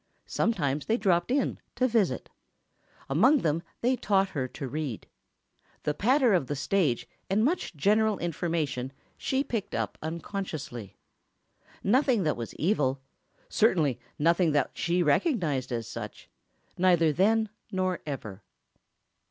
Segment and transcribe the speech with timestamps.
[0.25, 2.31] Sometimes they dropped in, to visit.
[3.07, 5.05] Among them they taught her to read.
[5.83, 10.97] The patter of the stage and much general information she picked up unconsciously.
[11.83, 18.41] Nothing that was evil—certainly nothing that she recognized as such—neither then nor ever.